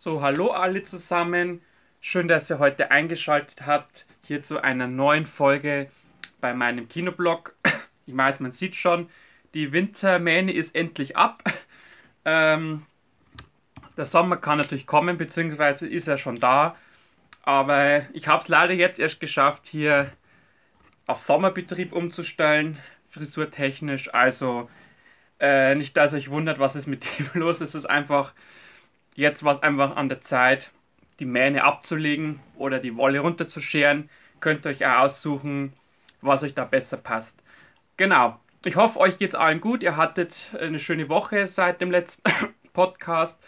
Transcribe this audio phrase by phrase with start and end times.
[0.00, 1.60] So, hallo alle zusammen.
[2.00, 5.90] Schön, dass ihr heute eingeschaltet habt hier zu einer neuen Folge
[6.40, 7.56] bei meinem Kinoblog.
[8.06, 9.10] Ich weiß, man sieht schon,
[9.54, 11.42] die Wintermähne ist endlich ab.
[12.24, 12.86] Ähm,
[13.96, 16.76] der Sommer kann natürlich kommen, beziehungsweise ist er schon da.
[17.42, 20.12] Aber ich habe es leider jetzt erst geschafft, hier
[21.08, 22.78] auf Sommerbetrieb umzustellen,
[23.10, 24.14] frisurtechnisch.
[24.14, 24.70] Also
[25.40, 27.70] äh, nicht, dass euch wundert, was ist mit dem los ist.
[27.70, 28.32] Es ist einfach,
[29.18, 30.70] jetzt war es einfach an der Zeit,
[31.18, 34.08] die Mähne abzulegen oder die Wolle runterzuscheren.
[34.40, 35.72] Könnt ihr euch auch aussuchen,
[36.20, 37.42] was euch da besser passt.
[37.96, 38.38] Genau.
[38.64, 39.82] Ich hoffe, euch geht es allen gut.
[39.82, 42.22] Ihr hattet eine schöne Woche seit dem letzten
[42.72, 43.42] Podcast.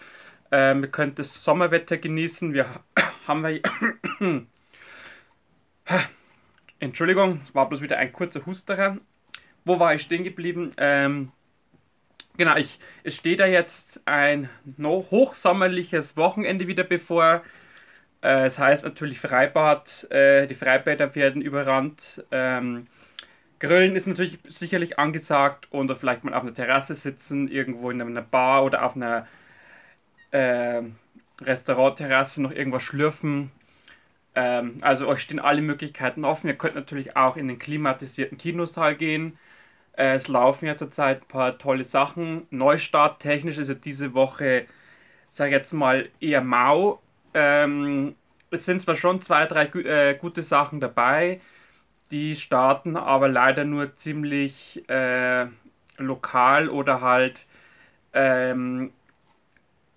[0.50, 2.52] Ähm, ihr könnt das Sommerwetter genießen.
[2.52, 2.66] Wir
[3.28, 3.60] haben wir.
[6.80, 8.96] Entschuldigung, es war bloß wieder ein kurzer Husterer.
[9.64, 10.72] Wo war ich stehen geblieben?
[10.78, 11.30] Ähm,
[12.36, 17.42] genau, ich, es steht da jetzt ein hochsommerliches Wochenende wieder bevor.
[18.22, 20.10] Äh, es heißt natürlich Freibad.
[20.10, 22.24] Äh, die Freibäder werden überrannt.
[22.30, 22.86] Ähm,
[23.60, 28.22] Grillen ist natürlich sicherlich angesagt oder vielleicht mal auf einer Terrasse sitzen, irgendwo in einer
[28.22, 29.26] Bar oder auf einer
[30.30, 30.82] äh,
[31.42, 33.50] Restaurantterrasse noch irgendwas schlürfen.
[34.34, 36.48] Ähm, also euch stehen alle Möglichkeiten offen.
[36.48, 39.38] Ihr könnt natürlich auch in den klimatisierten Kinosaal gehen.
[40.00, 42.46] Äh, es laufen ja zurzeit ein paar tolle Sachen.
[42.50, 44.66] Neustart technisch ist ja diese Woche,
[45.32, 47.00] sage jetzt mal, eher mau.
[47.34, 48.14] Ähm,
[48.50, 51.40] es sind zwar schon zwei, drei äh, gute Sachen dabei
[52.10, 55.46] die starten aber leider nur ziemlich äh,
[55.98, 57.46] lokal oder halt
[58.12, 58.92] ähm,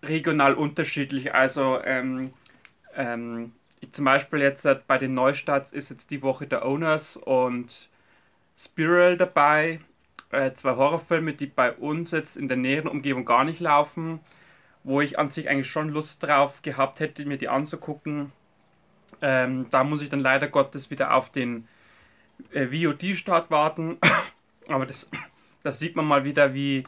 [0.03, 1.33] regional unterschiedlich.
[1.33, 2.33] Also ähm,
[2.95, 3.53] ähm,
[3.91, 7.89] zum Beispiel jetzt äh, bei den Neustarts ist jetzt die Woche der Owners und
[8.57, 9.79] Spiral dabei.
[10.33, 14.19] Äh, zwei Horrorfilme, die bei uns jetzt in der näheren Umgebung gar nicht laufen,
[14.83, 18.31] wo ich an sich eigentlich schon Lust drauf gehabt hätte, mir die anzugucken.
[19.21, 21.67] Ähm, da muss ich dann leider Gottes wieder auf den
[22.51, 23.99] äh, VOD-Start warten.
[24.67, 25.07] Aber das,
[25.61, 26.83] das sieht man mal wieder, wie,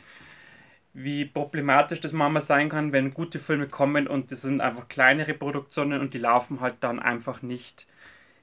[0.94, 5.36] wie problematisch das manchmal sein kann, wenn gute Filme kommen und das sind einfach kleinere
[5.36, 7.86] Produktionen und die laufen halt dann einfach nicht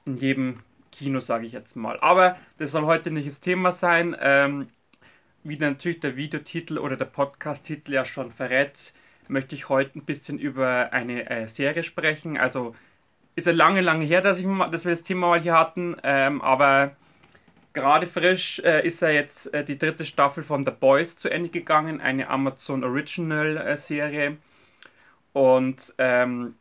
[0.06, 0.60] in jedem
[0.92, 1.98] Kino, sage ich jetzt mal.
[2.00, 4.14] Aber das soll heute nicht das Thema sein.
[4.20, 4.68] Ähm,
[5.44, 8.92] wie natürlich der Videotitel oder der Podcast-Titel ja schon verrät,
[9.28, 12.36] möchte ich heute ein bisschen über eine äh, Serie sprechen.
[12.36, 12.74] Also
[13.34, 16.40] ist ja lange, lange her, dass, ich, dass wir das Thema mal hier hatten, ähm,
[16.42, 16.96] aber
[17.72, 21.48] gerade frisch äh, ist ja jetzt äh, die dritte Staffel von The Boys zu Ende
[21.48, 24.36] gegangen, eine Amazon Original äh.
[25.32, 26.56] Und ähm,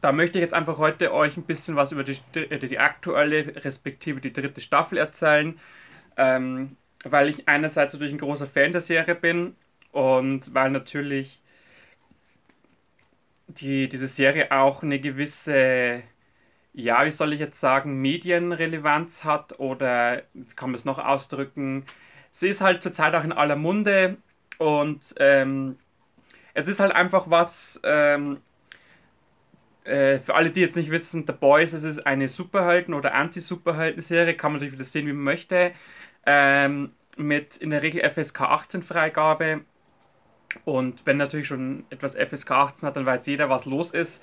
[0.00, 4.20] da möchte ich jetzt einfach heute euch ein bisschen was über die, die aktuelle, respektive
[4.20, 5.58] die dritte Staffel erzählen,
[6.16, 9.56] ähm, weil ich einerseits natürlich ein großer Fan der Serie bin
[9.92, 11.40] und weil natürlich
[13.48, 16.02] die, diese Serie auch eine gewisse,
[16.72, 21.84] ja, wie soll ich jetzt sagen, Medienrelevanz hat oder wie kann man es noch ausdrücken?
[22.32, 24.16] Sie ist halt zurzeit auch in aller Munde
[24.58, 25.76] und ähm,
[26.54, 28.38] es ist halt einfach was, ähm,
[29.84, 34.34] äh, für alle, die jetzt nicht wissen, The Boys, es ist eine Superhelden- oder Anti-Superhelden-Serie,
[34.34, 35.72] kann man natürlich wieder sehen, wie man möchte,
[36.26, 39.60] ähm, mit in der Regel FSK 18-Freigabe
[40.64, 44.22] und wenn natürlich schon etwas FSK 18 hat, dann weiß jeder, was los ist.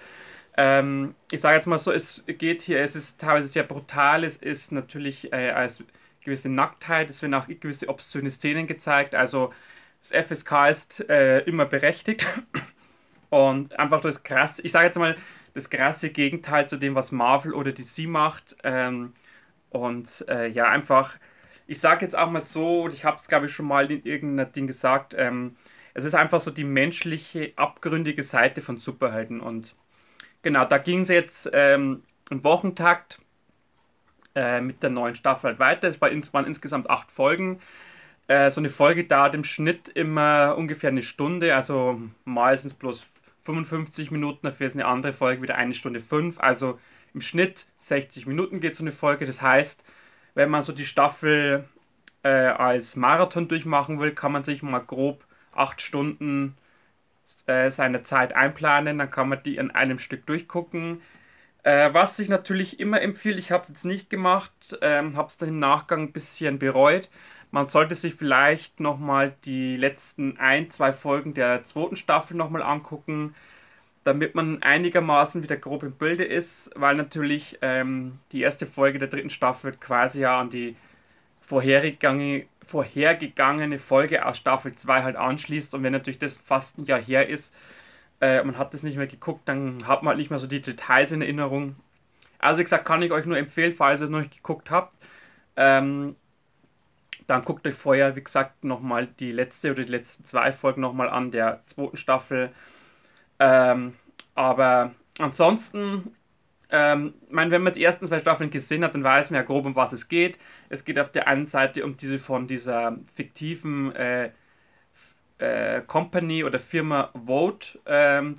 [0.58, 4.38] Ähm, ich sage jetzt mal so, es geht hier, es ist teilweise sehr brutal, es
[4.38, 5.84] ist natürlich äh, als
[6.24, 9.54] gewisse Nacktheit, es werden auch gewisse obszöne Szenen gezeigt, also
[10.02, 12.28] das FSK ist äh, immer berechtigt.
[13.30, 15.16] Und einfach das krasse, ich sage jetzt mal,
[15.54, 18.58] das krasse Gegenteil zu dem, was Marvel oder DC macht.
[18.64, 19.14] Ähm,
[19.70, 21.18] und äh, ja, einfach,
[21.68, 24.52] ich sage jetzt auch mal so, ich habe es glaube ich schon mal in irgendeinem
[24.52, 25.56] Ding gesagt, ähm,
[25.94, 29.42] es ist einfach so die menschliche, abgründige Seite von Superhelden.
[29.42, 29.76] Und
[30.42, 33.20] genau, da ging es jetzt ähm, im Wochentakt
[34.36, 35.88] äh, mit der neuen Staffel halt weiter.
[35.88, 37.60] Es waren, waren insgesamt acht Folgen.
[38.28, 43.06] Äh, so eine Folge dauert im Schnitt immer ungefähr eine Stunde, also meistens bloß
[43.44, 46.40] 55 Minuten, dafür ist eine andere Folge wieder eine Stunde fünf.
[46.40, 46.80] Also
[47.14, 49.26] im Schnitt 60 Minuten geht so eine Folge.
[49.26, 49.84] Das heißt,
[50.36, 51.66] wenn man so die Staffel
[52.24, 56.56] äh, als Marathon durchmachen will, kann man sich mal grob acht Stunden
[57.48, 61.02] äh, seine Zeit einplanen, dann kann man die in einem Stück durchgucken.
[61.64, 64.52] Äh, was ich natürlich immer empfehle, ich habe es jetzt nicht gemacht,
[64.82, 67.10] ähm, habe es dann im Nachgang ein bisschen bereut.
[67.52, 73.36] Man sollte sich vielleicht nochmal die letzten ein, zwei Folgen der zweiten Staffel nochmal angucken,
[74.04, 79.08] damit man einigermaßen wieder grob im Bilde ist, weil natürlich ähm, die erste Folge der
[79.08, 80.76] dritten Staffel quasi ja an die
[81.42, 87.02] vorhergegangene, vorhergegangene Folge aus Staffel 2 halt anschließt und wenn natürlich das fast ein Jahr
[87.02, 87.54] her ist,
[88.22, 90.62] äh, man hat das nicht mehr geguckt, dann hat man halt nicht mehr so die
[90.62, 91.76] Details in Erinnerung.
[92.40, 94.96] Also wie gesagt, kann ich euch nur empfehlen, falls ihr es noch nicht geguckt habt.
[95.56, 96.16] Ähm,
[97.28, 101.10] dann guckt euch vorher, wie gesagt, nochmal die letzte oder die letzten zwei Folgen nochmal
[101.10, 102.52] an der zweiten Staffel.
[103.42, 103.96] Ähm,
[104.36, 106.16] aber ansonsten,
[106.70, 109.66] ähm, mein, wenn man die ersten zwei Staffeln gesehen hat, dann weiß man ja grob,
[109.66, 110.38] um was es geht.
[110.70, 114.30] Es geht auf der einen Seite um diese von dieser fiktiven äh,
[115.40, 118.36] äh, Company oder Firma Vote ähm,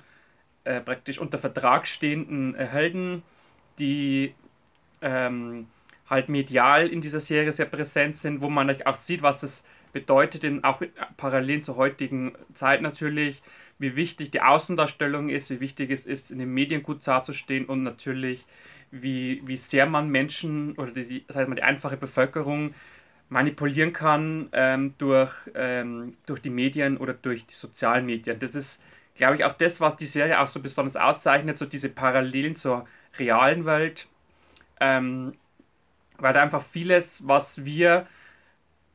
[0.63, 3.23] äh, praktisch unter Vertrag stehenden äh, Helden,
[3.79, 4.33] die
[5.01, 5.67] ähm,
[6.09, 10.45] halt medial in dieser Serie sehr präsent sind, wo man auch sieht, was es bedeutet,
[10.45, 10.81] in, auch
[11.17, 13.41] parallel zur heutigen Zeit natürlich,
[13.79, 17.83] wie wichtig die Außendarstellung ist, wie wichtig es ist, in den Medien gut dazustehen und
[17.83, 18.45] natürlich,
[18.91, 22.73] wie, wie sehr man Menschen oder die, sagen wir, die einfache Bevölkerung
[23.29, 28.39] manipulieren kann ähm, durch, ähm, durch die Medien oder durch die sozialen Medien.
[28.39, 28.79] Das ist,
[29.15, 32.87] glaube ich, auch das, was die Serie auch so besonders auszeichnet, so diese Parallelen zur
[33.17, 34.07] realen Welt.
[34.79, 35.33] Ähm,
[36.17, 38.07] weil da einfach vieles, was wir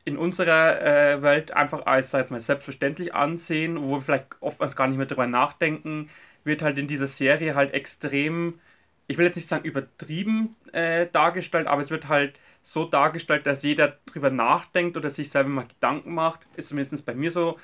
[0.08, 4.88] in unserer äh, Welt einfach als sag mal, selbstverständlich ansehen, wo wir vielleicht oftmals gar
[4.88, 6.08] nicht mehr darüber nachdenken,
[6.44, 8.58] wird halt in dieser Serie halt extrem,
[9.06, 13.62] ich will jetzt nicht sagen übertrieben äh, dargestellt, aber es wird halt so dargestellt, dass
[13.62, 16.40] jeder darüber nachdenkt oder sich selber mal Gedanken macht.
[16.56, 17.58] Ist zumindest bei mir so,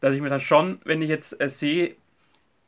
[0.00, 1.96] dass ich mir dann schon, wenn ich jetzt äh, sehe,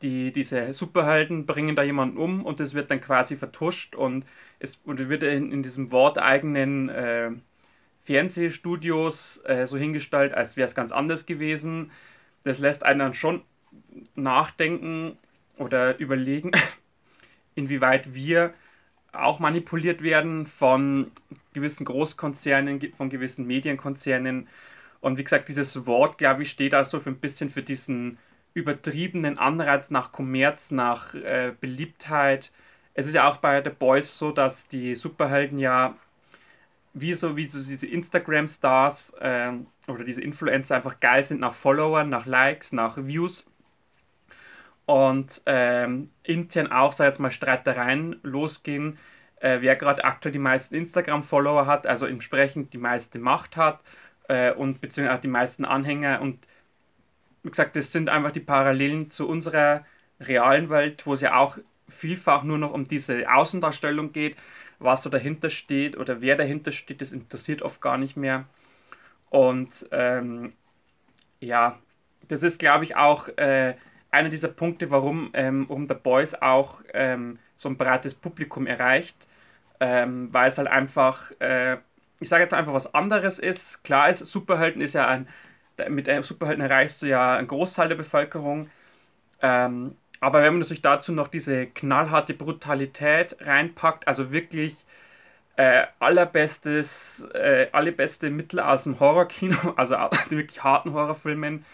[0.02, 4.24] die, diese Superhelden bringen da jemanden um und es wird dann quasi vertuscht und
[4.58, 7.30] es und wird in, in diesem worteigenen äh,
[8.08, 11.90] Fernsehstudios äh, so hingestellt, als wäre es ganz anders gewesen.
[12.42, 13.42] Das lässt einen dann schon
[14.14, 15.18] nachdenken
[15.58, 16.52] oder überlegen,
[17.54, 18.54] inwieweit wir
[19.12, 21.10] auch manipuliert werden von
[21.52, 24.48] gewissen Großkonzernen, von gewissen Medienkonzernen.
[25.00, 28.16] Und wie gesagt, dieses Wort, glaube ich, steht also für ein bisschen für diesen
[28.54, 32.52] übertriebenen Anreiz nach Kommerz, nach äh, Beliebtheit.
[32.94, 35.94] Es ist ja auch bei The Boys so, dass die Superhelden ja
[37.00, 39.52] wie so, wie so diese Instagram-Stars äh,
[39.86, 43.44] oder diese Influencer einfach geil sind nach Followern, nach Likes, nach Views.
[44.86, 48.98] Und ähm, intern auch, so jetzt mal Streitereien losgehen,
[49.40, 53.80] äh, wer gerade aktuell die meisten Instagram-Follower hat, also entsprechend die meiste Macht hat
[54.28, 56.46] äh, und beziehungsweise auch die meisten Anhänger und
[57.42, 59.84] wie gesagt, das sind einfach die Parallelen zu unserer
[60.20, 61.56] realen Welt, wo es ja auch
[61.88, 64.36] vielfach nur noch um diese Außendarstellung geht,
[64.78, 68.44] was so dahinter steht oder wer dahinter steht, das interessiert oft gar nicht mehr.
[69.30, 70.52] Und ähm,
[71.40, 71.78] ja,
[72.28, 73.74] das ist, glaube ich, auch äh,
[74.10, 79.28] einer dieser Punkte, warum ähm, um The Boys auch ähm, so ein breites Publikum erreicht,
[79.80, 81.76] ähm, weil es halt einfach, äh,
[82.20, 83.84] ich sage jetzt einfach was anderes ist.
[83.84, 85.28] Klar ist, Superhelden ist ja ein
[85.88, 88.68] mit einem Superhelden erreichst du ja einen Großteil der Bevölkerung.
[90.20, 94.76] Aber wenn man natürlich dazu noch diese knallharte Brutalität reinpackt, also wirklich
[95.56, 99.94] äh, allerbestes, äh, allerbeste Mittel aus dem Horrorkino, also
[100.30, 101.64] wirklich harten Horrorfilmen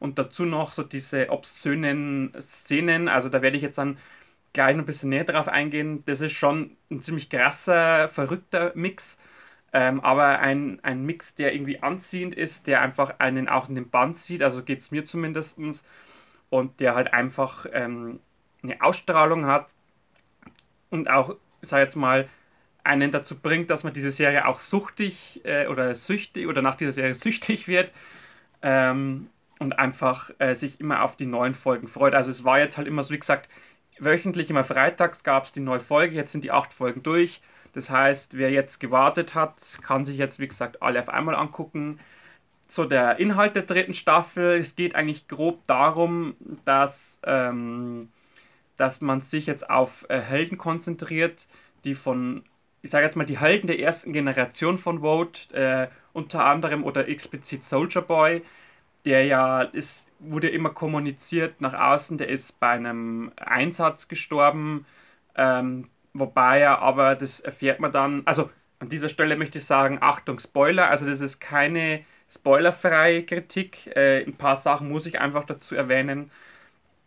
[0.00, 3.98] und dazu noch so diese obszönen Szenen, also da werde ich jetzt dann
[4.54, 6.04] gleich noch ein bisschen näher drauf eingehen.
[6.06, 9.18] Das ist schon ein ziemlich krasser, verrückter Mix.
[9.72, 13.90] Ähm, aber ein, ein Mix, der irgendwie anziehend ist, der einfach einen auch in den
[13.90, 15.58] Band zieht, also geht es mir zumindest,
[16.50, 18.20] und der halt einfach ähm,
[18.62, 19.68] eine Ausstrahlung hat
[20.90, 22.28] und auch, sag jetzt mal,
[22.82, 26.92] einen dazu bringt, dass man diese Serie auch suchtig äh, oder süchtig oder nach dieser
[26.92, 27.92] Serie süchtig wird
[28.62, 32.14] ähm, und einfach äh, sich immer auf die neuen Folgen freut.
[32.14, 33.48] Also es war jetzt halt immer so, wie gesagt,
[33.98, 37.40] wöchentlich, immer freitags gab es die neue Folge, jetzt sind die acht Folgen durch
[37.74, 41.98] das heißt, wer jetzt gewartet hat, kann sich jetzt, wie gesagt, alle auf einmal angucken.
[42.68, 48.10] So, der Inhalt der dritten Staffel, es geht eigentlich grob darum, dass, ähm,
[48.76, 51.46] dass man sich jetzt auf äh, Helden konzentriert,
[51.84, 52.44] die von,
[52.82, 57.08] ich sage jetzt mal, die Helden der ersten Generation von Vote, äh, unter anderem oder
[57.08, 58.42] explizit Soldier Boy,
[59.04, 64.86] der ja ist, wurde immer kommuniziert nach außen, der ist bei einem Einsatz gestorben.
[65.36, 69.98] Ähm, Wobei er aber, das erfährt man dann, also an dieser Stelle möchte ich sagen,
[70.00, 73.86] Achtung, Spoiler, also das ist keine spoilerfreie Kritik.
[73.96, 76.30] Äh, ein paar Sachen muss ich einfach dazu erwähnen.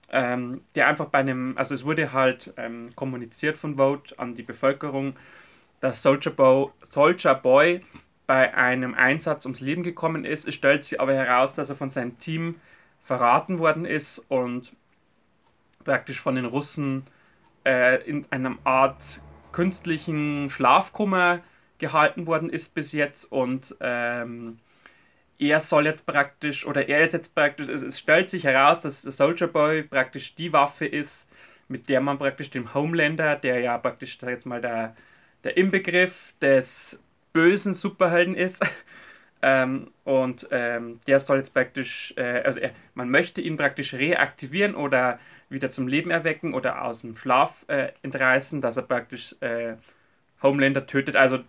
[0.09, 4.43] Ähm, der einfach bei einem, also es wurde halt ähm, kommuniziert von Vote an die
[4.43, 5.17] Bevölkerung,
[5.81, 7.81] dass Soldier, Bo Soldier Boy
[8.25, 10.47] bei einem Einsatz ums Leben gekommen ist.
[10.47, 12.55] Es stellt sich aber heraus, dass er von seinem Team
[13.03, 14.73] verraten worden ist und
[15.83, 17.03] praktisch von den Russen
[17.65, 21.39] äh, in einer Art künstlichen Schlafkummer
[21.79, 24.59] gehalten worden ist bis jetzt und ähm,
[25.39, 29.01] er soll jetzt praktisch, oder er ist jetzt praktisch, es, es stellt sich heraus, dass
[29.01, 31.27] der Soldier Boy praktisch die Waffe ist,
[31.67, 34.95] mit der man praktisch dem Homelander, der ja praktisch, sag jetzt mal, der,
[35.43, 36.99] der Inbegriff des
[37.33, 38.65] bösen Superhelden ist,
[39.41, 44.75] ähm, und ähm, der soll jetzt praktisch, äh, also er, man möchte ihn praktisch reaktivieren
[44.75, 49.75] oder wieder zum Leben erwecken oder aus dem Schlaf äh, entreißen, dass er praktisch äh,
[50.41, 51.15] Homelander tötet.
[51.15, 51.39] Also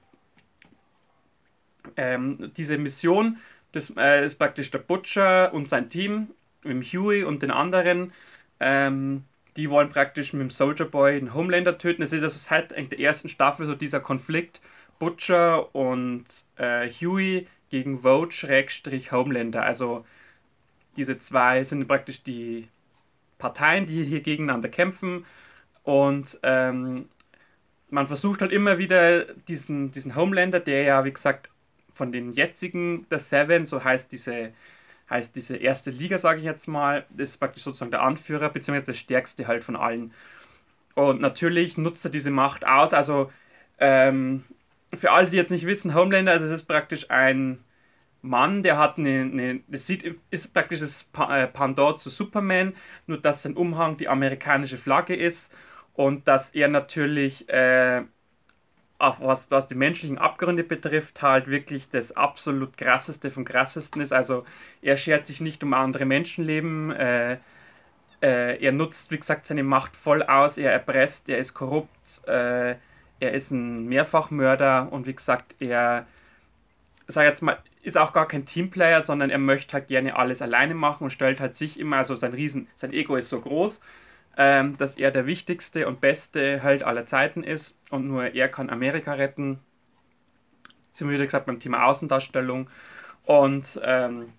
[1.96, 3.38] ähm, diese Mission,
[3.72, 6.28] das äh, ist praktisch der Butcher und sein Team,
[6.64, 8.12] mit Huey und den anderen.
[8.60, 9.24] Ähm,
[9.56, 12.02] die wollen praktisch mit dem Soldier Boy den Homelander töten.
[12.02, 14.60] Es ist also seit der ersten Staffel so dieser Konflikt
[14.98, 16.24] Butcher und
[16.56, 19.62] äh, Huey gegen Vogue-Homelander.
[19.62, 20.04] Also
[20.96, 22.68] diese zwei sind praktisch die
[23.38, 25.24] Parteien, die hier gegeneinander kämpfen.
[25.82, 27.08] Und ähm,
[27.90, 31.50] man versucht halt immer wieder diesen, diesen Homelander, der ja, wie gesagt,
[31.98, 34.52] von den jetzigen, der Seven, so heißt diese,
[35.10, 38.94] heißt diese erste Liga, sage ich jetzt mal, ist praktisch sozusagen der Anführer, beziehungsweise der
[38.94, 40.12] stärkste halt von allen.
[40.94, 42.92] Und natürlich nutzt er diese Macht aus.
[42.94, 43.30] Also
[43.78, 44.44] ähm,
[44.94, 47.64] für alle, die jetzt nicht wissen, Homelander, also es ist praktisch ein
[48.22, 52.74] Mann, der hat eine, eine das sieht, ist praktisch das äh, Pendant zu Superman,
[53.06, 55.52] nur dass sein Umhang die amerikanische Flagge ist
[55.94, 58.02] und dass er natürlich, äh,
[58.98, 64.12] was, was die menschlichen Abgründe betrifft, halt wirklich das absolut krasseste vom krassesten ist.
[64.12, 64.44] Also
[64.82, 67.38] er schert sich nicht um andere Menschenleben, äh,
[68.20, 72.74] äh, er nutzt, wie gesagt, seine Macht voll aus, er erpresst, er ist korrupt, äh,
[73.20, 76.06] er ist ein Mehrfachmörder und wie gesagt, er,
[77.06, 80.74] sag jetzt mal, ist auch gar kein Teamplayer, sondern er möchte halt gerne alles alleine
[80.74, 83.80] machen und stellt halt sich immer, also sein Riesen, sein Ego ist so groß,
[84.38, 88.70] ähm, dass er der wichtigste und beste Held aller Zeiten ist und nur er kann
[88.70, 89.58] Amerika retten.
[90.92, 92.70] Sind wir wieder gesagt beim Thema Außendarstellung.
[93.24, 94.32] Und ähm,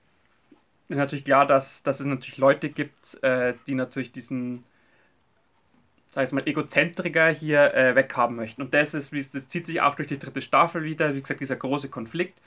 [0.87, 4.63] ist natürlich klar, dass, dass es natürlich Leute gibt, äh, die natürlich diesen
[6.11, 8.61] sag ich mal, Egozentriker hier äh, weghaben möchten.
[8.61, 11.55] Und das ist, das zieht sich auch durch die dritte Staffel wieder, wie gesagt, dieser
[11.55, 12.39] große Konflikt.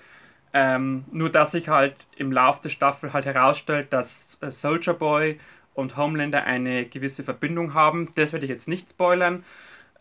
[0.54, 5.38] Ähm, nur dass sich halt im Lauf der Staffel halt herausstellt, dass äh, Soldier Boy
[5.75, 8.11] und Homelander eine gewisse Verbindung haben.
[8.14, 9.45] Das werde ich jetzt nicht spoilern.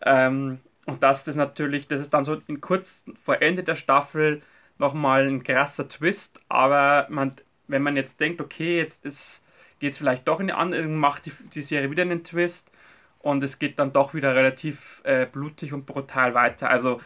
[0.04, 4.42] Ähm, und dass das natürlich, das ist dann so in kurz vor Ende der Staffel
[4.78, 6.40] nochmal ein krasser Twist.
[6.48, 7.34] Aber man,
[7.68, 9.02] wenn man jetzt denkt, okay, jetzt
[9.78, 12.70] geht es vielleicht doch in die andere, macht die, die Serie wieder einen Twist
[13.20, 16.68] und es geht dann doch wieder relativ äh, blutig und brutal weiter.
[16.68, 17.00] Also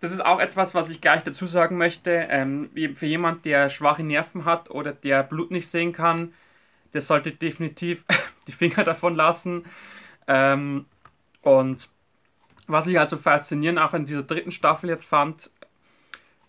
[0.00, 2.10] das ist auch etwas, was ich gleich dazu sagen möchte.
[2.28, 6.34] Ähm, für jemand, der schwache Nerven hat oder der Blut nicht sehen kann,
[6.94, 8.04] der sollte definitiv
[8.46, 9.64] die Finger davon lassen.
[10.26, 10.86] Ähm,
[11.42, 11.88] und
[12.66, 15.50] was ich also faszinierend auch in dieser dritten Staffel jetzt fand,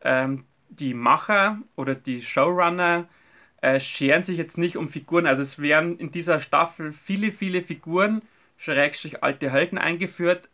[0.02, 3.08] ähm, die Macher oder die Showrunner
[3.62, 5.26] äh, scheren sich jetzt nicht um Figuren.
[5.26, 8.22] Also es werden in dieser Staffel viele, viele Figuren
[8.58, 10.48] Schrägstrich alte Helden eingeführt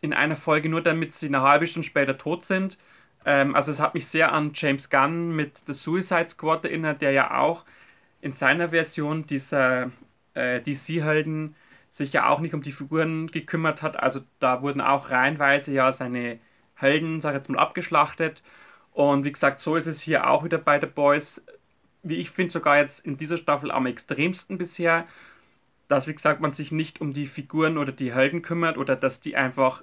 [0.00, 2.78] in einer Folge, nur damit sie eine halbe Stunde später tot sind.
[3.24, 7.10] Ähm, also es hat mich sehr an James Gunn mit The Suicide Squad erinnert, der
[7.12, 7.64] ja auch
[8.20, 9.90] in seiner Version dieser
[10.34, 11.54] äh, DC-Helden
[11.90, 13.98] sich ja auch nicht um die Figuren gekümmert hat.
[13.98, 16.38] Also da wurden auch reihenweise ja seine
[16.74, 18.42] Helden, sag ich jetzt mal, abgeschlachtet.
[18.92, 21.42] Und wie gesagt, so ist es hier auch wieder bei The Boys.
[22.02, 25.06] Wie ich finde, sogar jetzt in dieser Staffel am extremsten bisher
[25.88, 29.20] dass, wie gesagt, man sich nicht um die Figuren oder die Helden kümmert oder dass
[29.20, 29.82] die einfach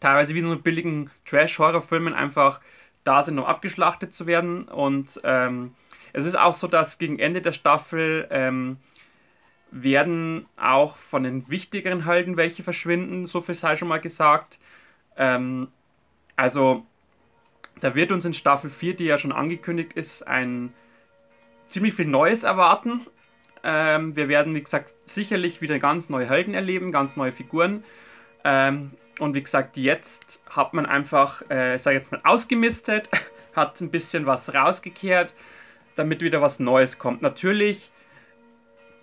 [0.00, 2.60] teilweise wie in so billigen Trash-Horrorfilmen einfach
[3.04, 4.64] da sind, um abgeschlachtet zu werden.
[4.64, 5.72] Und ähm,
[6.16, 8.78] es ist auch so, dass gegen Ende der Staffel ähm,
[9.70, 14.58] werden auch von den wichtigeren Helden welche verschwinden, so viel sei schon mal gesagt.
[15.18, 15.68] Ähm,
[16.34, 16.86] also
[17.80, 20.72] da wird uns in Staffel 4, die ja schon angekündigt ist, ein
[21.68, 23.06] ziemlich viel Neues erwarten.
[23.62, 27.84] Ähm, wir werden, wie gesagt, sicherlich wieder ganz neue Helden erleben, ganz neue Figuren.
[28.42, 33.10] Ähm, und wie gesagt, jetzt hat man einfach, äh, sag jetzt mal, ausgemistet,
[33.54, 35.34] hat ein bisschen was rausgekehrt,
[35.96, 37.22] damit wieder was Neues kommt.
[37.22, 37.90] Natürlich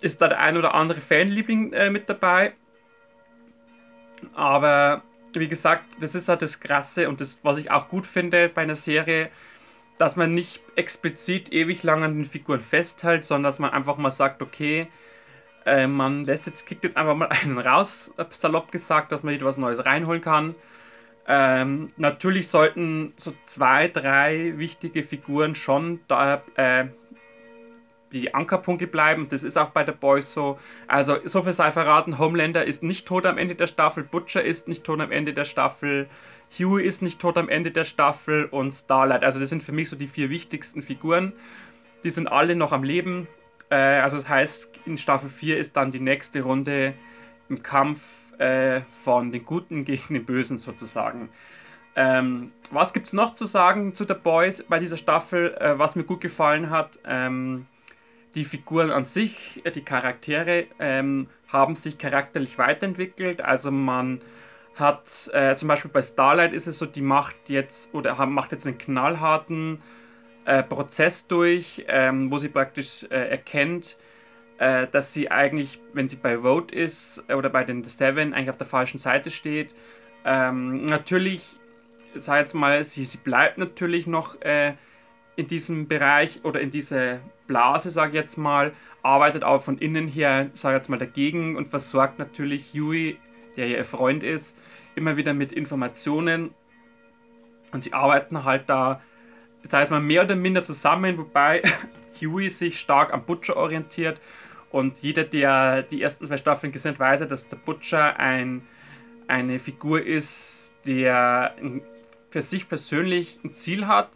[0.00, 2.54] ist da der ein oder andere Fanliebling äh, mit dabei.
[4.34, 5.02] Aber
[5.34, 8.62] wie gesagt, das ist halt das Krasse und das, was ich auch gut finde bei
[8.62, 9.30] einer Serie,
[9.98, 14.10] dass man nicht explizit ewig lang an den Figuren festhält, sondern dass man einfach mal
[14.10, 14.88] sagt, okay,
[15.66, 19.46] äh, man lässt jetzt, kickt jetzt einfach mal einen raus, salopp gesagt, dass man wieder
[19.46, 20.54] was Neues reinholen kann.
[21.26, 26.86] Ähm, natürlich sollten so zwei, drei wichtige Figuren schon da äh,
[28.12, 29.28] die Ankerpunkte bleiben.
[29.28, 30.58] Das ist auch bei der Boys so.
[30.86, 34.68] Also, so viel sei verraten: Homelander ist nicht tot am Ende der Staffel, Butcher ist
[34.68, 36.08] nicht tot am Ende der Staffel,
[36.58, 39.24] Huey ist nicht tot am Ende der Staffel und Starlight.
[39.24, 41.32] Also das sind für mich so die vier wichtigsten Figuren.
[42.04, 43.26] Die sind alle noch am Leben.
[43.70, 46.94] Äh, also das heißt, in Staffel 4 ist dann die nächste Runde
[47.48, 48.00] im Kampf
[48.38, 51.28] äh, von den Guten gegen den Bösen sozusagen.
[51.96, 55.94] Ähm, was gibt es noch zu sagen zu The Boys bei dieser Staffel, äh, was
[55.94, 56.98] mir gut gefallen hat?
[57.04, 57.66] Ähm,
[58.34, 63.40] die Figuren an sich, äh, die Charaktere ähm, haben sich charakterlich weiterentwickelt.
[63.40, 64.20] Also man
[64.74, 68.66] hat äh, zum Beispiel bei Starlight ist es so, die macht jetzt oder macht jetzt
[68.66, 69.80] einen knallharten
[70.46, 73.96] äh, Prozess durch, ähm, wo sie praktisch äh, erkennt,
[74.58, 78.50] äh, dass sie eigentlich, wenn sie bei Vote ist oder bei den The Seven, eigentlich
[78.50, 79.74] auf der falschen Seite steht.
[80.24, 81.58] Ähm, natürlich,
[82.14, 84.74] sag jetzt mal, sie, sie bleibt natürlich noch äh,
[85.36, 90.08] in diesem Bereich oder in dieser Blase, sage ich jetzt mal, arbeitet aber von innen
[90.08, 93.18] her, sage ich jetzt mal, dagegen und versorgt natürlich Huey,
[93.56, 94.56] der ihr Freund ist,
[94.94, 96.54] immer wieder mit Informationen.
[97.72, 99.02] Und sie arbeiten halt da,
[99.68, 101.62] sag ich mal, mehr oder minder zusammen, wobei
[102.20, 104.20] Huey sich stark am Butcher orientiert.
[104.74, 108.62] Und jeder, der die ersten zwei Staffeln gesehen hat, weiß, dass der Butcher ein,
[109.28, 111.54] eine Figur ist, der
[112.30, 114.10] für sich persönlich ein Ziel hat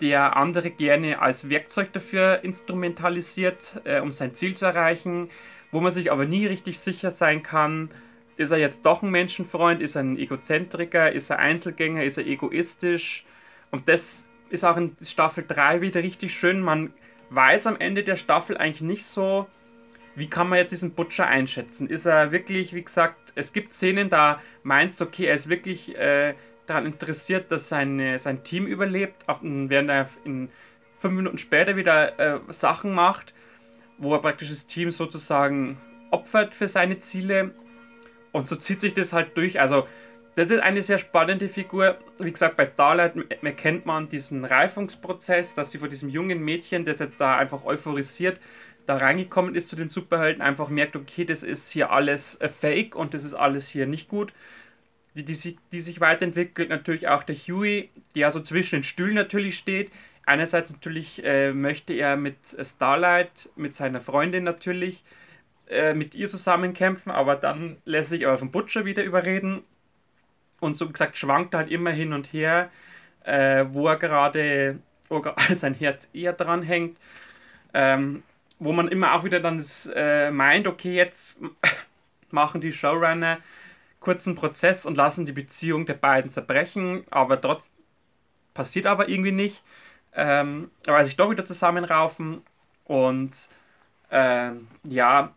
[0.00, 5.28] der andere gerne als Werkzeug dafür instrumentalisiert, äh, um sein Ziel zu erreichen,
[5.70, 7.90] wo man sich aber nie richtig sicher sein kann,
[8.36, 12.26] ist er jetzt doch ein Menschenfreund, ist er ein Egozentriker, ist er Einzelgänger, ist er
[12.26, 13.24] egoistisch.
[13.70, 16.60] Und das ist auch in Staffel 3 wieder richtig schön.
[16.60, 16.92] Man
[17.28, 19.46] weiß am Ende der Staffel eigentlich nicht so,
[20.14, 21.88] wie kann man jetzt diesen Butcher einschätzen.
[21.88, 25.96] Ist er wirklich, wie gesagt, es gibt Szenen, da meinst du, okay, er ist wirklich
[25.96, 26.34] äh,
[26.66, 30.50] daran interessiert, dass seine, sein Team überlebt, auch während er in
[30.98, 33.34] fünf Minuten später wieder äh, Sachen macht,
[33.98, 35.78] wo er praktisch das Team sozusagen
[36.10, 37.52] opfert für seine Ziele.
[38.32, 39.60] Und so zieht sich das halt durch.
[39.60, 39.86] Also,
[40.36, 41.98] das ist eine sehr spannende Figur.
[42.18, 47.00] Wie gesagt, bei Starlight erkennt man diesen Reifungsprozess, dass sie von diesem jungen Mädchen, das
[47.00, 48.40] jetzt da einfach euphorisiert,
[48.86, 52.94] da reingekommen ist zu den Superhelden, einfach merkt, okay, das ist hier alles äh, fake
[52.94, 54.32] und das ist alles hier nicht gut
[55.14, 56.68] wie die, die sich weiterentwickelt.
[56.68, 59.90] Natürlich auch der Huey, der so zwischen den Stühlen natürlich steht.
[60.26, 65.02] Einerseits natürlich äh, möchte er mit Starlight, mit seiner Freundin natürlich,
[65.68, 69.62] äh, mit ihr zusammenkämpfen, aber dann lässt sich aber vom Butcher wieder überreden.
[70.60, 72.70] Und so gesagt schwankt er halt immer hin und her,
[73.24, 76.98] äh, wo er gerade, wo sein Herz eher dran hängt.
[77.72, 78.22] Ähm,
[78.60, 81.40] wo man immer auch wieder dann das, äh, meint, okay, jetzt
[82.30, 83.38] machen die Showrunner
[83.98, 87.70] kurzen Prozess und lassen die Beziehung der beiden zerbrechen, aber trotz
[88.54, 89.62] passiert aber irgendwie nicht,
[90.14, 92.42] ähm, weil sich doch wieder zusammenraufen
[92.84, 93.48] und
[94.10, 95.34] ähm, ja,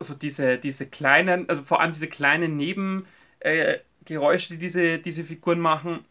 [0.00, 5.60] so diese, diese kleinen, also vor allem diese kleinen Nebengeräusche, äh, die diese, diese Figuren
[5.60, 6.04] machen,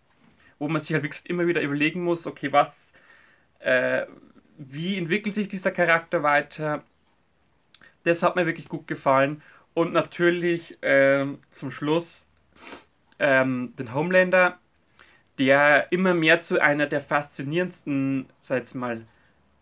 [0.59, 2.91] wo man sich halt wirklich immer wieder überlegen muss, okay, was,
[3.59, 4.05] äh,
[4.57, 6.83] wie entwickelt sich dieser Charakter weiter?
[8.03, 9.41] Das hat mir wirklich gut gefallen
[9.73, 12.25] und natürlich ähm, zum Schluss
[13.19, 14.59] ähm, den Homelander,
[15.37, 19.05] der immer mehr zu einer der faszinierendsten, sag ich mal,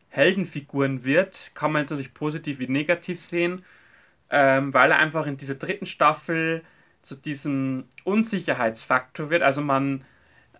[0.09, 1.51] Heldenfiguren wird.
[1.53, 3.63] Kann man natürlich positiv wie negativ sehen,
[4.29, 6.63] ähm, weil er einfach in dieser dritten Staffel
[7.03, 9.43] zu diesem Unsicherheitsfaktor wird.
[9.43, 10.03] Also man,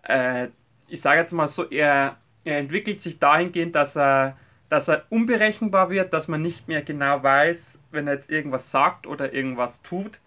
[0.02, 0.48] äh,
[0.88, 4.36] ich sage jetzt mal so, er, er entwickelt sich dahingehend, dass er,
[4.68, 9.06] dass er unberechenbar wird, dass man nicht mehr genau weiß, wenn er jetzt irgendwas sagt
[9.06, 10.20] oder irgendwas tut,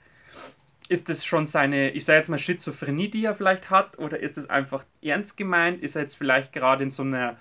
[0.90, 4.38] ist es schon seine, ich sage jetzt mal Schizophrenie, die er vielleicht hat, oder ist
[4.38, 5.82] es einfach ernst gemeint?
[5.82, 7.38] Ist er jetzt vielleicht gerade in so einer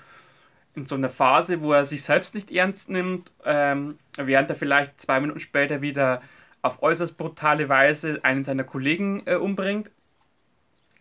[0.75, 5.01] in so einer Phase, wo er sich selbst nicht ernst nimmt, ähm, während er vielleicht
[5.01, 6.23] zwei Minuten später wieder
[6.63, 9.91] auf äußerst brutale Weise einen seiner Kollegen äh, umbringt.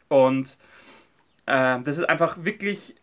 [0.10, 0.58] Und
[1.46, 2.96] äh, das ist einfach wirklich,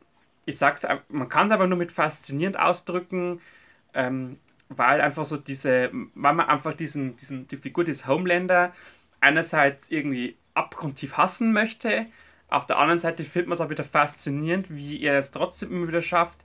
[0.49, 3.41] ich sag's, man kann es aber nur mit faszinierend ausdrücken.
[3.95, 8.73] Ähm, weil einfach so diese, weil man einfach diesen, diesen, die Figur des Homelander
[9.21, 12.07] einerseits irgendwie abgrundtief hassen möchte,
[12.49, 15.89] auf der anderen Seite findet man es auch wieder faszinierend, wie er es trotzdem immer
[15.89, 16.45] wieder schafft,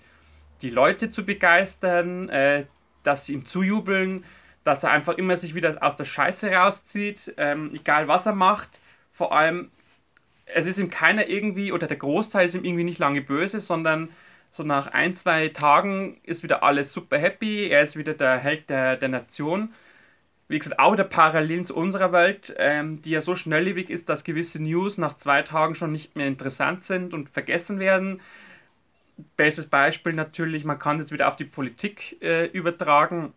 [0.62, 2.66] die Leute zu begeistern, äh,
[3.04, 4.24] dass sie ihm zujubeln,
[4.64, 8.80] dass er einfach immer sich wieder aus der Scheiße rauszieht, ähm, egal was er macht.
[9.12, 9.72] Vor allem,
[10.46, 14.10] es ist ihm keiner irgendwie, oder der Großteil ist ihm irgendwie nicht lange böse, sondern
[14.52, 17.70] so nach ein, zwei Tagen ist wieder alles super happy.
[17.70, 19.74] Er ist wieder der Held der, der Nation.
[20.48, 24.24] Wie gesagt, auch der Parallelen zu unserer Welt, ähm, die ja so schnelllebig ist, dass
[24.24, 28.22] gewisse News nach zwei Tagen schon nicht mehr interessant sind und vergessen werden.
[29.38, 33.34] Bestes Beispiel natürlich, man kann jetzt wieder auf die Politik äh, übertragen.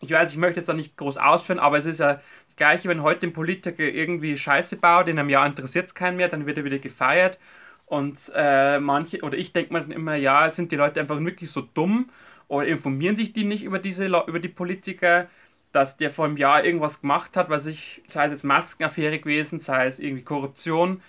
[0.00, 2.14] Ich weiß, ich möchte jetzt da nicht groß ausführen, aber es ist ja
[2.48, 6.16] Das gleiche, wenn heute ein Politiker irgendwie Scheiße baut, in einem Jahr interessiert es keinen
[6.16, 7.38] mehr, dann wird er wieder gefeiert.
[7.86, 11.50] Und äh, manche, oder ich denke mir dann immer, ja, sind die Leute einfach wirklich
[11.50, 12.10] so dumm
[12.48, 15.28] oder informieren sich die nicht über diese über die Politiker,
[15.72, 19.60] dass der vor einem Jahr irgendwas gemacht hat, was ich, sei es jetzt Maskenaffäre gewesen,
[19.60, 21.02] sei es irgendwie Korruption.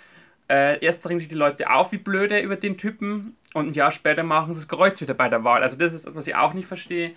[0.50, 3.92] Äh, erst regen sich die Leute auf wie blöde über den Typen und ein Jahr
[3.92, 5.64] später machen sie das Kreuz wieder bei der Wahl.
[5.64, 7.16] Also das ist, was ich auch nicht verstehe.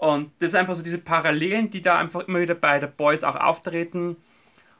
[0.00, 3.22] Und das ist einfach so diese Parallelen, die da einfach immer wieder bei der Boys
[3.22, 4.16] auch auftreten.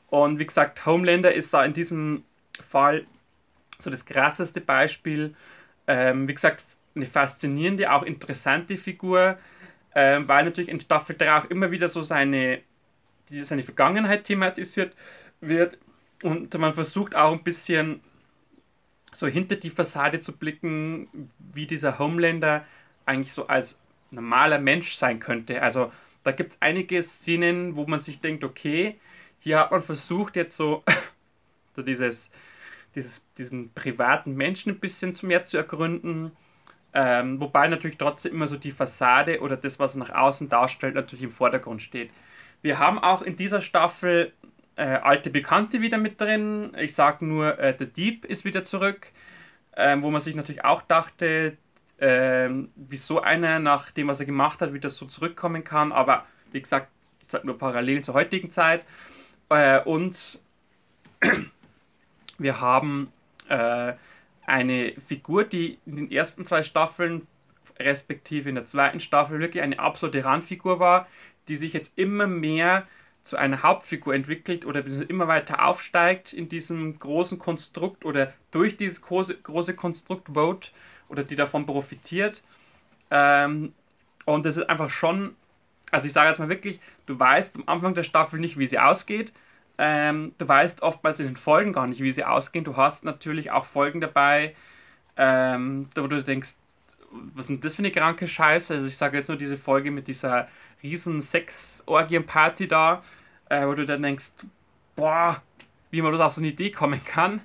[0.08, 2.24] Und wie gesagt, Homelander ist da in diesem
[2.66, 3.04] Fall
[3.78, 5.34] so das krasseste Beispiel.
[5.86, 9.36] Ähm, wie gesagt, eine faszinierende, auch interessante Figur,
[9.94, 12.62] ähm, weil natürlich in Staffel 3 auch immer wieder so seine,
[13.28, 14.96] die, seine Vergangenheit thematisiert
[15.42, 15.76] wird
[16.22, 18.00] und man versucht auch ein bisschen
[19.12, 22.64] so hinter die Fassade zu blicken, wie dieser Homelander
[23.04, 23.76] eigentlich so als
[24.10, 25.62] normaler Mensch sein könnte.
[25.62, 25.92] Also
[26.24, 28.98] da gibt es einige Szenen, wo man sich denkt, okay,
[29.38, 30.84] hier hat man versucht jetzt so,
[31.76, 32.30] so dieses
[32.94, 36.32] dieses, diesen privaten Menschen ein bisschen mehr zu ergründen.
[36.92, 40.96] Ähm, wobei natürlich trotzdem immer so die Fassade oder das, was er nach außen darstellt,
[40.96, 42.10] natürlich im Vordergrund steht.
[42.62, 44.32] Wir haben auch in dieser Staffel
[44.74, 46.72] äh, alte Bekannte wieder mit drin.
[46.78, 49.06] Ich sage nur, äh, The Deep ist wieder zurück,
[49.72, 51.56] äh, wo man sich natürlich auch dachte,
[52.00, 55.92] ähm, wieso einer nach dem, was er gemacht hat, wieder so zurückkommen kann.
[55.92, 56.88] Aber wie gesagt,
[57.22, 58.84] ich sage nur parallel zur heutigen Zeit.
[59.50, 60.38] Äh, und
[62.38, 63.12] wir haben
[63.48, 63.92] äh,
[64.46, 67.26] eine Figur, die in den ersten zwei Staffeln,
[67.78, 71.06] respektive in der zweiten Staffel, wirklich eine absolute Randfigur war,
[71.48, 72.86] die sich jetzt immer mehr
[73.24, 79.02] zu einer Hauptfigur entwickelt oder immer weiter aufsteigt in diesem großen Konstrukt oder durch dieses
[79.02, 80.70] große, große Konstrukt Vote
[81.10, 82.42] oder die davon profitiert.
[83.10, 83.74] Ähm,
[84.24, 85.34] und das ist einfach schon,
[85.90, 88.78] also ich sage jetzt mal wirklich, du weißt am Anfang der Staffel nicht, wie sie
[88.78, 89.32] ausgeht.
[89.76, 92.64] Ähm, du weißt oftmals in den Folgen gar nicht, wie sie ausgehen.
[92.64, 94.54] Du hast natürlich auch Folgen dabei,
[95.16, 96.54] ähm, wo du denkst,
[97.10, 98.74] was ist denn das für eine kranke Scheiße?
[98.74, 100.48] Also ich sage jetzt nur diese Folge mit dieser
[100.82, 103.02] riesen Sex-Orgien-Party da,
[103.48, 104.30] äh, wo du dann denkst,
[104.94, 105.42] boah,
[105.90, 107.40] wie man das auf so eine Idee kommen kann.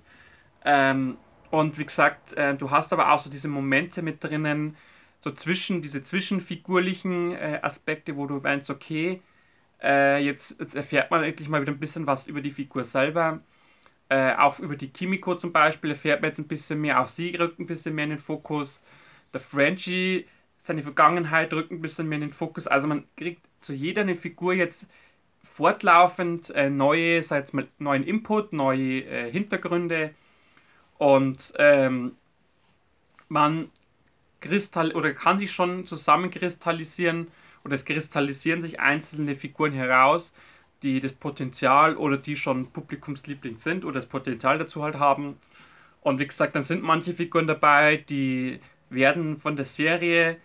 [0.64, 1.18] Ähm,
[1.52, 4.76] und wie gesagt, äh, du hast aber auch so diese Momente mit drinnen,
[5.20, 9.22] so zwischen, diese zwischenfigurlichen äh, Aspekte, wo du meinst, okay,
[9.82, 13.42] äh, jetzt, jetzt, erfährt man endlich mal wieder ein bisschen was über die Figur selber.
[14.10, 17.02] Äh, auch über die Kimiko zum Beispiel erfährt man jetzt ein bisschen mehr.
[17.02, 18.84] Auch sie rückt ein bisschen mehr in den Fokus.
[19.34, 20.28] Der Frenchie,
[20.60, 22.68] seine Vergangenheit rückt ein bisschen mehr in den Fokus.
[22.68, 24.86] Also man kriegt zu jeder eine Figur jetzt
[25.44, 30.14] fortlaufend äh, neue, sag mal, neuen Input, neue äh, Hintergründe
[30.98, 32.16] und ähm,
[33.28, 33.70] man
[34.42, 37.28] kristall oder kann sich schon zusammenkristallisieren
[37.64, 40.34] und es kristallisieren sich einzelne Figuren heraus,
[40.84, 45.38] die das Potenzial oder die schon Publikumsliebling sind oder das Potenzial dazu halt haben.
[46.02, 50.38] Und wie gesagt, dann sind manche Figuren dabei, die werden von der Serie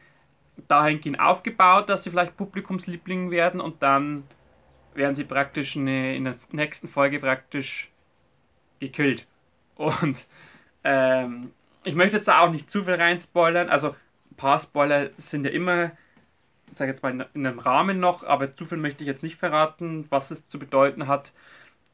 [0.69, 4.25] dahingehend aufgebaut, dass sie vielleicht Publikumsliebling werden und dann
[4.95, 7.91] werden sie praktisch eine, in der nächsten Folge praktisch
[8.81, 9.27] gekillt.
[9.81, 10.27] Und
[10.85, 11.53] ähm,
[11.85, 13.69] ich möchte jetzt da auch nicht zu viel rein spoilern.
[13.71, 13.91] Also
[14.31, 15.93] ein paar Spoiler sind ja immer
[16.71, 19.37] ich sage jetzt mal in einem Rahmen noch, aber zu viel möchte ich jetzt nicht
[19.37, 21.33] verraten, was es zu bedeuten hat.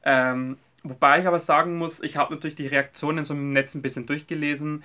[0.05, 3.83] Ähm, wobei ich aber sagen muss, ich habe natürlich die Reaktionen so im Netz ein
[3.83, 4.85] bisschen durchgelesen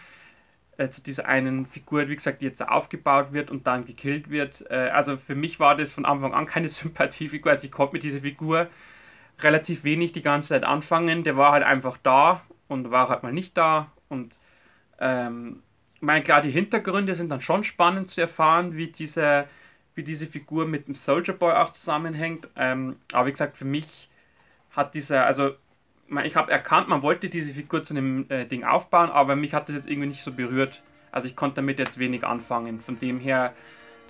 [0.78, 4.66] äh, zu dieser einen Figur, wie gesagt, die jetzt aufgebaut wird und dann gekillt wird.
[4.70, 8.04] Äh, also für mich war das von Anfang an keine Sympathiefigur, also ich konnte mit
[8.04, 8.68] dieser Figur
[9.40, 11.24] relativ wenig die ganze Zeit anfangen.
[11.24, 14.38] Der war halt einfach da und war halt mal nicht da und
[15.00, 15.62] ähm,
[16.00, 19.48] meine, klar, die Hintergründe sind dann schon spannend zu erfahren, wie dieser
[19.96, 22.48] wie diese Figur mit dem Soldier Boy auch zusammenhängt.
[22.56, 24.10] Ähm, aber wie gesagt, für mich
[24.72, 25.52] hat dieser, also
[26.24, 29.70] ich habe erkannt, man wollte diese Figur zu einem äh, Ding aufbauen, aber mich hat
[29.70, 30.82] das jetzt irgendwie nicht so berührt.
[31.12, 32.80] Also ich konnte damit jetzt wenig anfangen.
[32.80, 33.54] Von dem her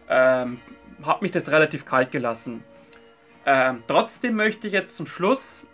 [0.08, 0.60] ähm,
[1.04, 2.64] hat mich das relativ kalt gelassen.
[3.46, 5.66] Ähm, trotzdem möchte ich jetzt zum Schluss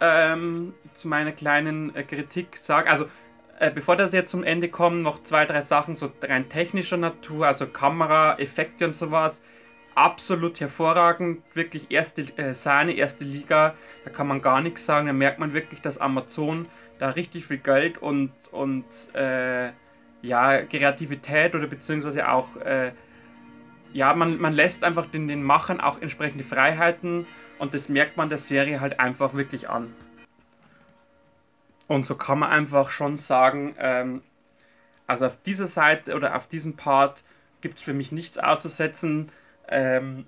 [0.00, 3.06] ähm, zu meiner kleinen äh, Kritik sagen, also
[3.58, 7.46] äh, bevor das jetzt zum Ende kommt, noch zwei, drei Sachen so rein technischer Natur,
[7.46, 9.42] also Kamera, Effekte und sowas.
[9.94, 15.06] Absolut hervorragend, wirklich erste äh, Sahne, erste Liga, da kann man gar nichts sagen.
[15.08, 18.84] Da merkt man wirklich, dass Amazon da richtig viel Geld und, und
[19.14, 19.72] äh,
[20.22, 22.92] ja, Kreativität oder beziehungsweise auch, äh,
[23.92, 27.26] ja, man, man lässt einfach den, den Machern auch entsprechende Freiheiten
[27.60, 29.94] und das merkt man der Serie halt einfach wirklich an.
[31.88, 34.22] Und so kann man einfach schon sagen, ähm,
[35.06, 37.22] also auf dieser Seite oder auf diesem Part
[37.60, 39.30] gibt es für mich nichts auszusetzen.
[39.68, 40.26] Ähm,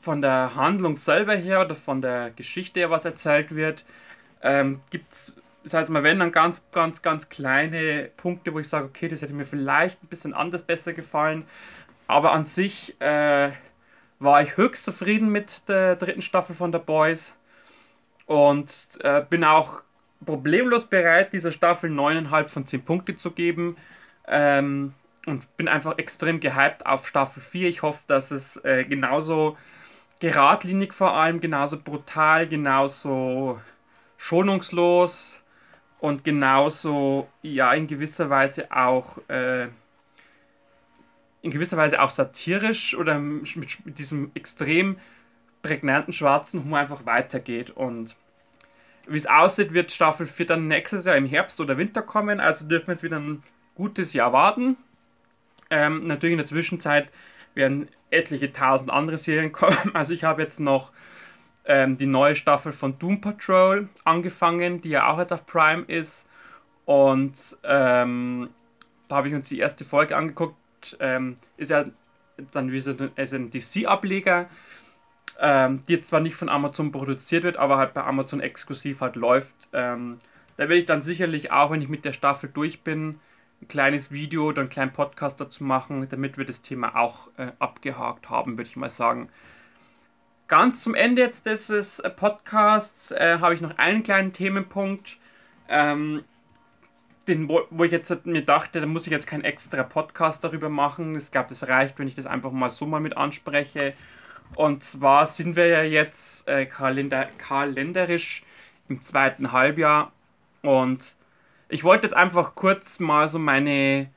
[0.00, 3.84] von der Handlung selber her oder von der Geschichte was erzählt wird,
[4.42, 8.68] ähm, gibt es, das heißt mal, wenn dann ganz, ganz, ganz kleine Punkte, wo ich
[8.68, 11.44] sage, okay, das hätte mir vielleicht ein bisschen anders besser gefallen.
[12.08, 13.52] Aber an sich äh,
[14.18, 17.32] war ich höchst zufrieden mit der dritten Staffel von The Boys
[18.26, 19.82] und äh, bin auch
[20.24, 23.76] problemlos bereit, dieser Staffel 9,5 von 10 Punkte zu geben.
[24.26, 24.94] Ähm,
[25.28, 27.68] und bin einfach extrem gehypt auf Staffel 4.
[27.68, 29.56] Ich hoffe, dass es äh, genauso
[30.20, 33.60] geradlinig vor allem, genauso brutal, genauso
[34.16, 35.40] schonungslos
[36.00, 39.68] und genauso, ja, in gewisser Weise auch, äh,
[41.42, 44.98] in gewisser Weise auch satirisch oder mit, mit diesem extrem
[45.62, 47.70] prägnanten schwarzen Humor einfach weitergeht.
[47.70, 48.16] Und
[49.06, 52.64] wie es aussieht, wird Staffel 4 dann nächstes Jahr im Herbst oder Winter kommen, also
[52.64, 53.42] dürfen wir jetzt wieder ein
[53.74, 54.76] gutes Jahr warten.
[55.70, 57.10] Ähm, natürlich in der Zwischenzeit
[57.54, 59.94] werden etliche tausend andere Serien kommen.
[59.94, 60.92] Also ich habe jetzt noch
[61.64, 66.26] ähm, die neue Staffel von Doom Patrol angefangen, die ja auch jetzt auf Prime ist.
[66.84, 68.48] Und ähm,
[69.08, 70.56] da habe ich uns die erste Folge angeguckt.
[71.00, 71.86] Ähm, ist ja
[72.52, 74.48] dann wie so ein DC-Ableger,
[75.40, 79.16] ähm, die jetzt zwar nicht von Amazon produziert wird, aber halt bei Amazon exklusiv halt
[79.16, 79.54] läuft.
[79.72, 80.20] Ähm,
[80.56, 83.20] da werde ich dann sicherlich auch, wenn ich mit der Staffel durch bin,
[83.62, 87.52] ein kleines Video oder einen kleinen Podcast dazu machen, damit wir das Thema auch äh,
[87.58, 89.28] abgehakt haben, würde ich mal sagen.
[90.48, 95.18] Ganz zum Ende jetzt dieses äh, Podcasts äh, habe ich noch einen kleinen Themenpunkt,
[95.68, 96.24] ähm,
[97.28, 100.68] den, wo, wo, ich jetzt mir dachte, da muss ich jetzt keinen extra Podcast darüber
[100.68, 101.16] machen.
[101.16, 103.94] Ich glaube, das reicht, wenn ich das einfach mal so mal mit anspreche.
[104.54, 108.42] Und zwar sind wir ja jetzt äh, kalender kalenderisch
[108.88, 110.12] im zweiten Halbjahr
[110.62, 111.16] und
[111.68, 114.10] ich wollte jetzt einfach kurz mal so meine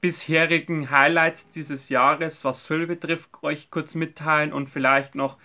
[0.00, 5.36] bisherigen Highlights dieses Jahres, was Film betrifft, euch kurz mitteilen und vielleicht noch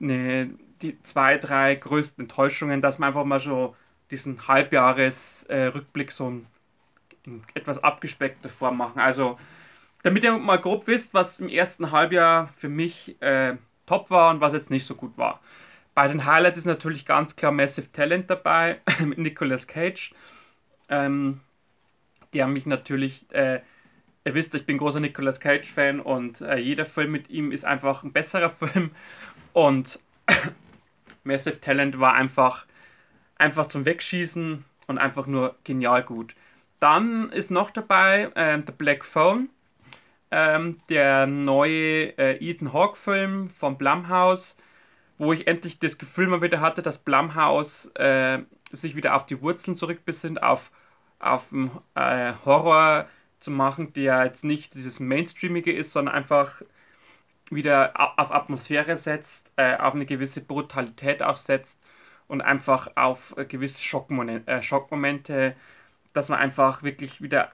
[0.00, 0.50] eine,
[0.82, 3.74] die zwei, drei größten Enttäuschungen, dass wir einfach mal so
[4.12, 6.46] diesen Halbjahresrückblick äh, so in,
[7.24, 9.00] in etwas abgespeckter Form machen.
[9.00, 9.38] Also,
[10.02, 14.40] damit ihr mal grob wisst, was im ersten Halbjahr für mich äh, top war und
[14.40, 15.40] was jetzt nicht so gut war.
[15.94, 20.12] Bei den Highlights ist natürlich ganz klar Massive Talent dabei mit Nicolas Cage.
[20.88, 21.40] Ähm,
[22.34, 23.60] haben mich natürlich, äh,
[24.24, 28.04] ihr wisst, ich bin großer Nicolas Cage-Fan und äh, jeder Film mit ihm ist einfach
[28.04, 28.92] ein besserer Film.
[29.52, 29.98] Und
[31.24, 32.66] Massive Talent war einfach,
[33.42, 36.34] einfach zum Wegschießen und einfach nur genial gut.
[36.80, 39.50] Dann ist noch dabei äh, The Black Phone,
[40.30, 44.56] ähm, der neue äh, Ethan Hawke-Film von Blumhouse,
[45.18, 48.38] wo ich endlich das Gefühl mal wieder hatte, dass Blumhouse äh,
[48.72, 50.70] sich wieder auf die Wurzeln zurückbesinnt, auf
[51.18, 51.46] auf
[51.94, 53.06] äh, Horror
[53.38, 56.62] zu machen, der jetzt nicht dieses Mainstreamige ist, sondern einfach
[57.48, 61.78] wieder auf Atmosphäre setzt, äh, auf eine gewisse Brutalität auch setzt
[62.32, 65.54] und einfach auf gewisse Schockmomente, äh, Schockmomente,
[66.14, 67.52] dass man einfach wirklich wieder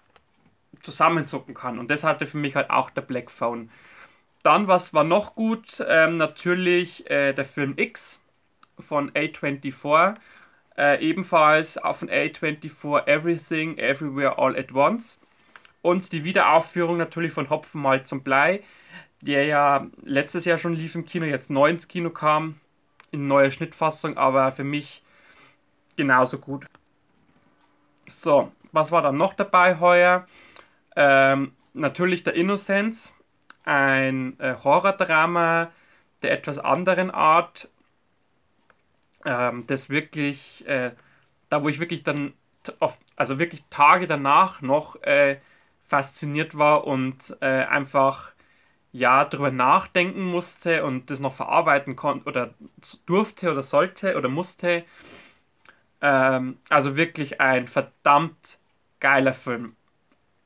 [0.85, 1.81] zusammenzucken kann.
[1.81, 3.71] Und das hatte für mich halt auch der Black Phone.
[4.45, 5.85] Dann, was war noch gut?
[5.85, 8.21] Ähm, natürlich äh, der Film X
[8.79, 10.15] von A24
[10.77, 15.19] äh, ebenfalls auf von A24 Everything, Everywhere, All at Once.
[15.83, 18.63] Und die Wiederaufführung natürlich von Hopfen, Malz und Blei,
[19.23, 22.61] der ja letztes Jahr schon lief im Kino, jetzt neu ins Kino kam,
[23.11, 25.03] in neuer Schnittfassung, aber für mich
[25.97, 26.67] genauso gut.
[28.07, 30.27] So, was war dann noch dabei heuer?
[30.97, 33.13] Ähm, natürlich der Innocence,
[33.65, 35.71] ein äh, Horrordrama
[36.23, 37.69] der etwas anderen Art,
[39.25, 40.93] ähm, das wirklich, äh,
[41.49, 42.33] da wo ich wirklich dann,
[42.81, 45.39] oft, also wirklich Tage danach noch äh,
[45.85, 48.33] fasziniert war und äh, einfach
[48.99, 52.55] ja darüber nachdenken musste und das noch verarbeiten konnte oder
[53.07, 54.85] durfte oder sollte oder musste.
[56.01, 58.59] Ähm, also wirklich ein verdammt
[59.01, 59.77] geiler Film.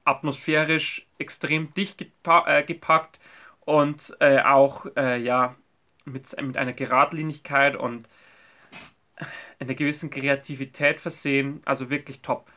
[0.04, 3.20] Atmosphärisch extrem dicht gepa äh, gepackt
[3.64, 5.54] und äh, auch äh, ja
[6.04, 8.08] mit, mit einer Geradlinigkeit und
[9.60, 12.50] einer gewissen Kreativität versehen, also wirklich top.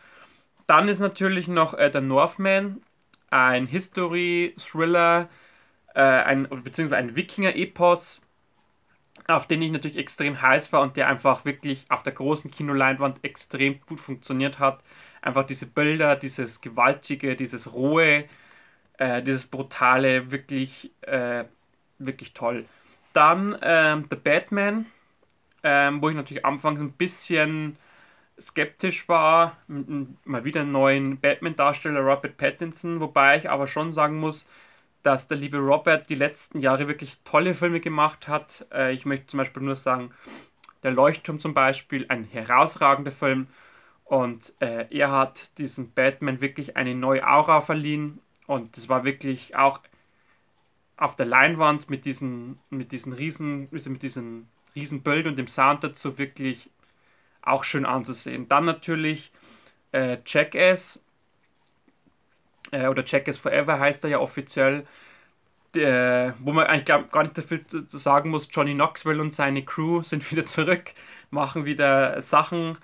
[0.68, 2.82] Dann ist natürlich noch äh, der Northman,
[3.30, 5.30] ein History-Thriller,
[5.96, 8.22] äh, ein, beziehungsweise ein Wikinger-Epos,
[9.28, 13.24] auf den ich natürlich extrem heiß war und der einfach wirklich auf der großen Kinoleinwand
[13.24, 14.82] extrem gut funktioniert hat.
[15.22, 18.26] Einfach diese Bilder, dieses Gewaltige, dieses Rohe,
[18.98, 21.46] äh, dieses Brutale, wirklich, äh,
[21.98, 22.66] wirklich toll.
[23.14, 24.86] Dann ähm, The Batman,
[25.64, 27.78] ähm, wo ich natürlich anfangs ein bisschen
[28.40, 29.56] skeptisch war,
[30.26, 34.46] mal wieder einen neuen Batman-Darsteller Robert Pattinson, wobei ich aber schon sagen muss,
[35.06, 38.66] dass der liebe Robert die letzten Jahre wirklich tolle Filme gemacht hat.
[38.74, 40.12] Äh, ich möchte zum Beispiel nur sagen,
[40.82, 43.48] Der Leuchtturm zum Beispiel, ein herausragender Film.
[44.04, 48.20] Und äh, er hat diesem Batman wirklich eine neue Aura verliehen.
[48.48, 49.80] Und das war wirklich auch
[50.98, 55.48] auf der Leinwand mit diesen, mit diesen riesen, also mit diesen riesen Bild und dem
[55.48, 56.70] Sound dazu wirklich
[57.44, 58.48] auch schön anzusehen.
[58.48, 59.32] Dann natürlich
[59.92, 61.00] äh, Jackass
[62.72, 64.86] äh, oder Jackass Forever heißt er ja offiziell,
[65.74, 69.32] der, wo man eigentlich glaub, gar nicht dafür zu, zu sagen muss, Johnny Knoxville und
[69.32, 70.94] seine Crew sind wieder zurück,
[71.32, 72.78] machen wieder Sachen,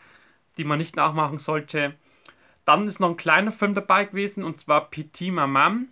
[0.57, 1.93] die man nicht nachmachen sollte.
[2.65, 5.87] Dann ist noch ein kleiner Film dabei gewesen und zwar Petit Mamam,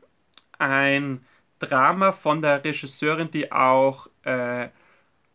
[0.60, 1.25] ein
[1.60, 4.69] Drama von der Regisseurin, die auch äh,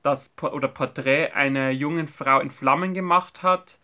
[0.02, 3.78] das oder Porträt einer jungen Frau in Flammen gemacht hat.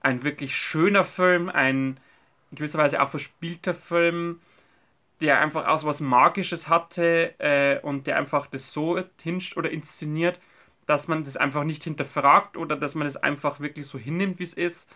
[0.00, 2.00] Ein wirklich schöner Film, ein
[2.50, 4.40] in gewisser Weise auch verspielter Film,
[5.20, 10.38] der einfach aus was Magisches hatte äh, und der einfach das so hinscht oder inszeniert,
[10.86, 14.38] dass man das einfach nicht hinterfragt oder dass man es das einfach wirklich so hinnimmt,
[14.38, 14.88] wie es ist,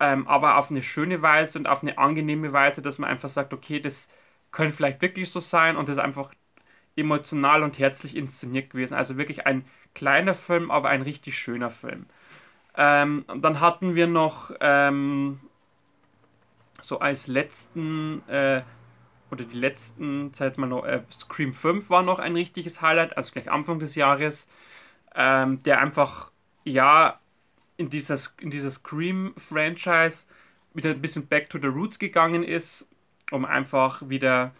[0.00, 3.52] ähm, aber auf eine schöne Weise und auf eine angenehme Weise, dass man einfach sagt,
[3.54, 4.08] okay, das
[4.52, 6.32] könnte vielleicht wirklich so sein und das ist einfach
[6.96, 8.94] emotional und herzlich inszeniert gewesen.
[8.94, 12.06] Also wirklich ein kleiner Film, aber ein richtig schöner Film.
[12.76, 15.40] Ähm, dann hatten wir noch ähm,
[16.86, 18.62] so als letzten äh,
[19.32, 23.32] oder die letzten Zeit mal noch äh, Scream 5 war noch ein richtiges Highlight, also
[23.32, 24.46] gleich Anfang des Jahres,
[25.14, 26.30] ähm, der einfach
[26.64, 27.18] ja
[27.76, 30.18] in dieser, in dieser Scream-Franchise
[30.74, 32.86] wieder ein bisschen back to the roots gegangen ist,
[33.32, 34.52] um einfach wieder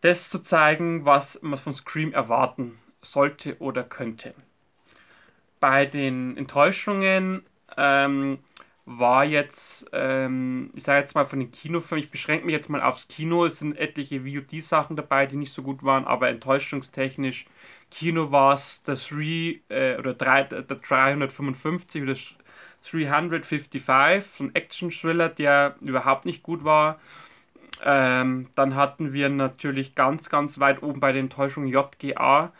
[0.00, 4.34] das zu zeigen, was man von Scream erwarten sollte oder könnte.
[5.60, 7.44] Bei den Enttäuschungen
[7.76, 8.38] ähm,
[8.86, 12.82] war jetzt, ähm, ich sage jetzt mal von den Kinofilmen, ich beschränke mich jetzt mal
[12.82, 17.46] aufs Kino, es sind etliche VOD-Sachen dabei, die nicht so gut waren, aber enttäuschungstechnisch,
[17.90, 22.14] Kino war es der 3 äh, oder 3, der 355 oder
[22.90, 23.82] 355,
[24.38, 27.00] so ein Action-Thriller, der überhaupt nicht gut war.
[27.84, 32.52] Ähm, dann hatten wir natürlich ganz, ganz weit oben bei der Enttäuschung JGA.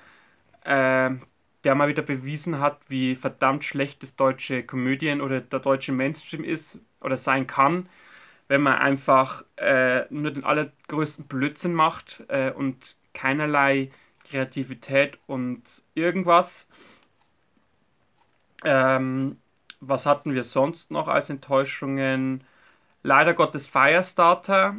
[0.64, 1.22] Ähm,
[1.66, 6.44] der mal wieder bewiesen hat, wie verdammt schlecht das deutsche Komödien oder der deutsche Mainstream
[6.44, 7.88] ist oder sein kann,
[8.46, 13.90] wenn man einfach äh, nur den allergrößten Blödsinn macht äh, und keinerlei
[14.31, 16.68] Kreativität und irgendwas.
[18.64, 19.37] Ähm,
[19.81, 22.44] was hatten wir sonst noch als Enttäuschungen?
[23.02, 24.76] Leider Gottes Firestarter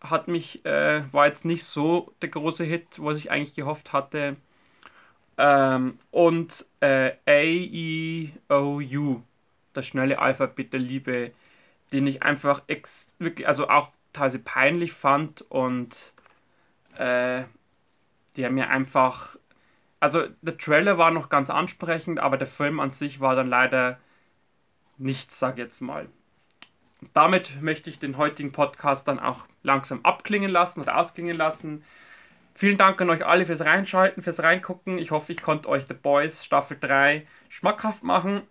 [0.00, 4.36] hat mich, äh, war jetzt nicht so der große Hit, was ich eigentlich gehofft hatte.
[5.36, 9.22] Ähm, und äh, A, E, O, U,
[9.72, 11.32] das schnelle Alphabet der Liebe,
[11.92, 16.12] den ich einfach ex wirklich, also auch teilweise peinlich fand und
[16.96, 17.44] äh,
[18.36, 19.36] der mir einfach,
[20.00, 23.98] also der Trailer war noch ganz ansprechend, aber der Film an sich war dann leider
[24.98, 26.08] nichts, sag jetzt mal.
[27.12, 31.84] Damit möchte ich den heutigen Podcast dann auch langsam abklingen lassen oder ausklingen lassen.
[32.56, 34.98] Vielen Dank an euch alle fürs Reinschalten, fürs Reingucken.
[34.98, 38.42] Ich hoffe, ich konnte euch The Boys Staffel 3 schmackhaft machen.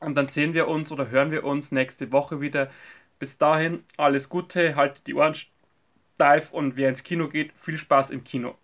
[0.00, 2.70] Und dann sehen wir uns oder hören wir uns nächste Woche wieder.
[3.18, 8.10] Bis dahin, alles Gute, haltet die Ohren steif und wer ins Kino geht, viel Spaß
[8.10, 8.56] im Kino.